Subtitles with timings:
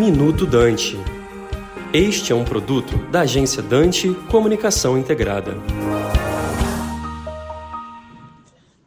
[0.00, 0.96] Minuto Dante.
[1.92, 5.52] Este é um produto da agência Dante Comunicação Integrada.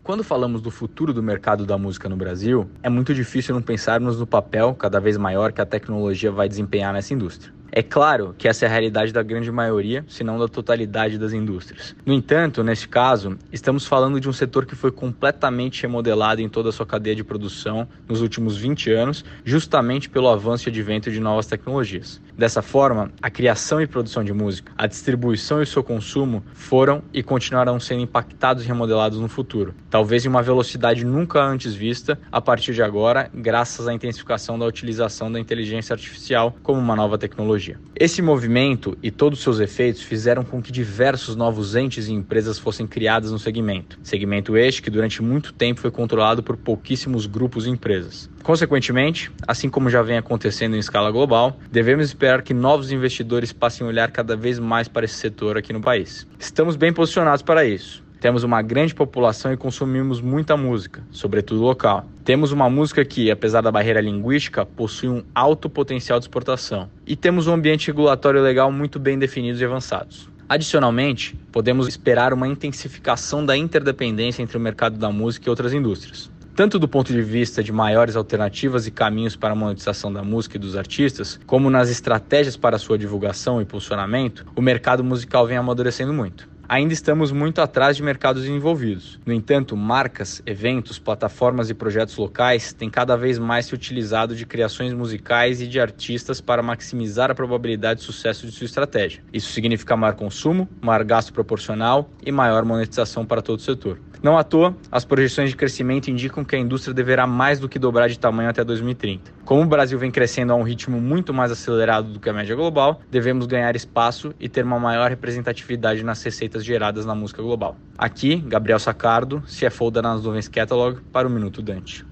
[0.02, 4.20] Quando falamos do futuro do mercado da música no Brasil, é muito difícil não pensarmos
[4.20, 7.54] no papel cada vez maior que a tecnologia vai desempenhar nessa indústria.
[7.76, 11.34] É claro que essa é a realidade da grande maioria, se não da totalidade das
[11.34, 11.96] indústrias.
[12.06, 16.70] No entanto, neste caso, estamos falando de um setor que foi completamente remodelado em toda
[16.70, 21.20] a sua cadeia de produção nos últimos 20 anos, justamente pelo avanço e advento de
[21.20, 22.21] novas tecnologias.
[22.38, 27.02] Dessa forma, a criação e produção de música, a distribuição e o seu consumo foram
[27.11, 32.19] e continuarão sendo impactados e remodelados no futuro, talvez em uma velocidade nunca antes vista
[32.31, 37.17] a partir de agora, graças à intensificação da utilização da inteligência artificial como uma nova
[37.17, 37.80] tecnologia tecnologia.
[37.95, 42.59] Esse movimento e todos os seus efeitos fizeram com que diversos novos entes e empresas
[42.59, 43.98] fossem criadas no segmento.
[44.03, 48.30] Segmento este que durante muito tempo foi controlado por pouquíssimos grupos e empresas.
[48.42, 53.86] Consequentemente, assim como já vem acontecendo em escala global, devemos esperar que novos investidores passem
[53.86, 56.27] a olhar cada vez mais para esse setor aqui no país.
[56.38, 58.03] Estamos bem posicionados para isso.
[58.23, 62.05] Temos uma grande população e consumimos muita música, sobretudo local.
[62.23, 66.89] Temos uma música que, apesar da barreira linguística, possui um alto potencial de exportação.
[67.05, 70.30] E temos um ambiente regulatório legal muito bem definidos e avançados.
[70.47, 76.31] Adicionalmente, podemos esperar uma intensificação da interdependência entre o mercado da música e outras indústrias.
[76.55, 80.55] Tanto do ponto de vista de maiores alternativas e caminhos para a monetização da música
[80.55, 85.58] e dos artistas, como nas estratégias para sua divulgação e posicionamento, o mercado musical vem
[85.58, 89.19] amadurecendo muito ainda estamos muito atrás de mercados envolvidos.
[89.25, 94.45] No entanto, marcas, eventos, plataformas e projetos locais têm cada vez mais se utilizado de
[94.45, 99.23] criações musicais e de artistas para maximizar a probabilidade de sucesso de sua estratégia.
[99.31, 104.00] Isso significa maior consumo, maior gasto proporcional e maior monetização para todo o setor.
[104.23, 107.77] Não à toa, as projeções de crescimento indicam que a indústria deverá mais do que
[107.77, 109.30] dobrar de tamanho até 2030.
[109.45, 112.55] Como o Brasil vem crescendo a um ritmo muito mais acelerado do que a média
[112.55, 117.76] global, devemos ganhar espaço e ter uma maior representatividade nas receitas geradas na música global.
[117.98, 122.05] Aqui, Gabriel Sacardo, CFO da Nas Nuvens Catalog, para o Minuto Dante.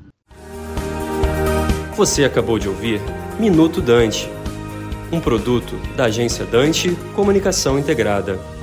[1.96, 3.00] Você acabou de ouvir
[3.40, 4.30] Minuto Dante,
[5.09, 8.61] um produto da agência Dante Comunicação Integrada.